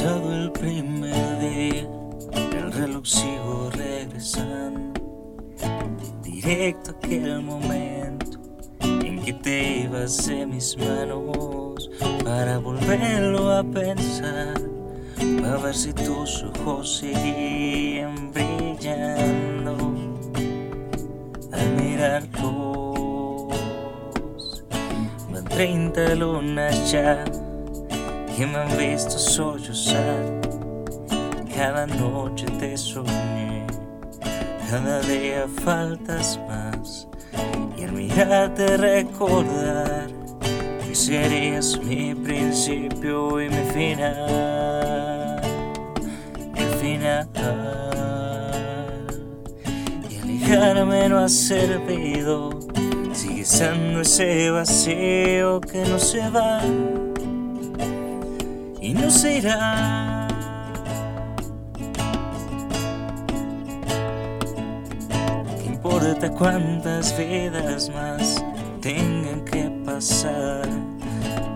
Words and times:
pasado 0.00 0.32
el 0.32 0.50
primer 0.52 1.38
día, 1.40 1.86
el 2.32 2.72
reloj 2.72 3.04
sigo 3.04 3.70
regresando, 3.74 4.98
directo 6.22 6.92
a 6.92 6.94
aquel 6.94 7.42
momento 7.42 8.38
en 8.80 9.22
que 9.22 9.34
te 9.34 9.82
ibas 9.82 10.26
de 10.26 10.46
mis 10.46 10.74
manos 10.78 11.90
para 12.24 12.56
volverlo 12.58 13.52
a 13.52 13.62
pensar, 13.62 14.54
para 15.42 15.58
ver 15.58 15.74
si 15.74 15.92
tus 15.92 16.44
ojos 16.44 17.00
seguían 17.00 18.32
brillando 18.32 19.76
al 21.52 21.74
mirarlos. 21.76 23.52
Van 25.30 25.44
30 25.44 26.14
lunas 26.14 26.90
ya 26.90 27.22
que 28.40 28.46
me 28.46 28.56
han 28.56 28.74
visto 28.78 29.18
sollozar. 29.18 30.40
Cada 31.54 31.86
noche 31.86 32.46
te 32.58 32.74
soñé, 32.74 33.66
cada 34.70 35.02
día 35.02 35.44
faltas 35.62 36.40
más. 36.48 37.06
Y 37.76 37.84
al 37.84 37.92
mirarte 37.92 38.78
recordar 38.78 40.06
que 40.82 40.94
serías 40.94 41.78
mi 41.82 42.14
principio 42.14 43.42
y 43.42 43.50
mi 43.50 43.64
final. 43.74 45.42
El 46.56 46.68
final. 46.80 47.28
Y 50.08 50.16
alejarme 50.16 51.10
no 51.10 51.18
ha 51.18 51.28
servido. 51.28 52.58
Sigue 53.12 53.44
siendo 53.44 54.00
ese 54.00 54.50
vacío 54.50 55.60
que 55.60 55.84
no 55.84 55.98
se 55.98 56.30
va 56.30 56.62
y 58.90 58.94
no 58.94 59.08
se 59.08 59.38
irá. 59.38 60.26
¿Qué 65.62 65.66
importa 65.66 66.28
cuántas 66.30 67.16
vidas 67.16 67.88
más 67.90 68.44
tengan 68.80 69.44
que 69.44 69.70
pasar? 69.84 70.68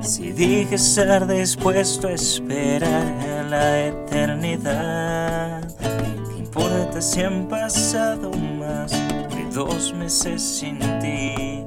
Si 0.01 0.31
dije 0.31 0.77
estar 0.77 1.27
dispuesto 1.27 2.07
a 2.07 2.13
esperar 2.13 3.07
a 3.41 3.43
la 3.43 3.87
eternidad, 3.87 5.69
¿qué 5.81 6.39
importa 6.39 7.03
si 7.03 7.23
han 7.23 7.49
pasado 7.49 8.31
más 8.31 8.93
de 8.93 9.45
dos 9.53 9.93
meses 9.93 10.41
sin 10.41 10.79
ti? 11.01 11.65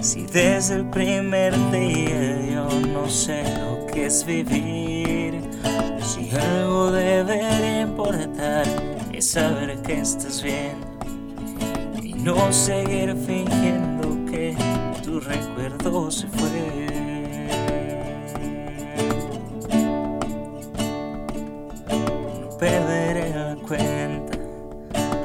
Si 0.00 0.26
desde 0.26 0.76
el 0.76 0.90
primer 0.90 1.54
día 1.70 2.40
yo 2.52 2.68
no 2.92 3.08
sé 3.08 3.44
es 4.10 4.26
vivir, 4.26 5.40
si 6.02 6.36
algo 6.36 6.90
debería 6.90 7.82
importar 7.82 8.66
es 9.12 9.30
saber 9.30 9.80
que 9.82 10.00
estás 10.00 10.42
bien 10.42 10.74
y 12.02 12.14
no 12.14 12.52
seguir 12.52 13.14
fingiendo 13.14 14.08
que 14.28 14.56
tu 15.04 15.20
recuerdo 15.20 16.10
se 16.10 16.26
fue. 16.26 16.88
No 22.40 22.58
perderé 22.58 23.30
la 23.30 23.54
cuenta, 23.68 24.38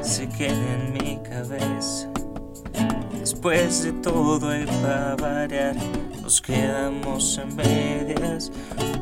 se 0.00 0.28
queda 0.28 0.74
en 0.76 0.92
mi 0.92 1.18
cabeza. 1.28 2.08
Después 3.18 3.82
de 3.82 3.92
todo 3.94 4.56
y 4.56 4.64
para 4.64 5.16
variar, 5.16 5.74
nos 6.26 6.40
quedamos 6.40 7.38
en 7.38 7.54
medias. 7.54 8.50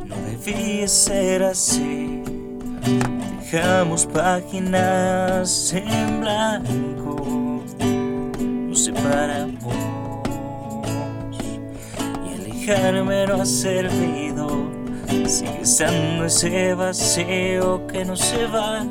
No 0.05 0.15
debía 0.29 0.87
ser 0.87 1.43
así. 1.43 2.23
Dejamos 3.41 4.05
páginas 4.05 5.73
en 5.73 6.21
blanco, 6.21 7.63
nos 8.69 8.85
separamos. 8.85 9.75
Y 12.27 12.35
alejarme 12.35 13.27
no 13.27 13.41
ha 13.41 13.47
servido. 13.47 14.71
Sigue 15.27 15.63
estando 15.63 16.27
ese 16.27 16.75
vacío 16.75 17.87
que 17.87 18.05
no 18.05 18.17
se 18.17 18.47
va. 18.49 18.85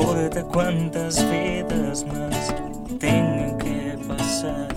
Importa 0.00 0.44
cuántas 0.44 1.28
vidas 1.28 2.06
más 2.06 2.54
tengan 3.00 3.58
que 3.58 3.98
pasar. 4.06 4.68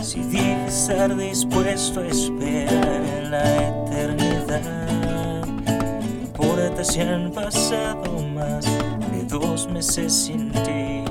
Si 0.00 0.20
dije 0.20 0.66
estar 0.68 1.16
dispuesto 1.16 2.00
a 2.00 2.06
esperar 2.06 3.02
en 3.18 3.30
la 3.32 3.44
eternidad, 3.66 5.46
no 5.46 6.20
importa 6.22 6.84
si 6.84 7.00
han 7.00 7.32
pasado 7.32 8.22
más 8.32 8.66
de 8.66 9.24
dos 9.28 9.68
meses 9.68 10.12
sin 10.12 10.52
ti. 10.52 11.04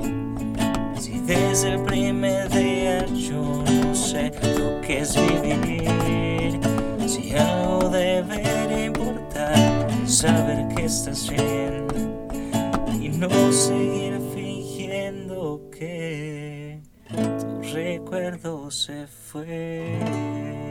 Si 0.98 1.18
desde 1.20 1.74
el 1.74 1.82
primer 1.82 2.48
día 2.48 3.04
yo 3.06 3.42
no 3.42 3.94
sé 3.94 4.32
lo 4.58 4.80
que 4.80 5.00
es 5.00 5.14
vivir, 5.14 6.58
si 7.06 7.34
algo 7.36 7.90
debería 7.90 8.86
importar, 8.86 9.90
saber 10.06 10.68
que 10.74 10.86
estás 10.86 11.28
bien 11.28 12.09
no 13.20 13.52
seguir 13.52 14.18
fingiendo 14.34 15.68
que 15.70 16.80
tu 17.10 17.60
recuerdo 17.74 18.70
se 18.70 19.06
fue. 19.06 20.69